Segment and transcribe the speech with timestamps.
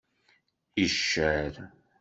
[0.83, 1.53] Iccer.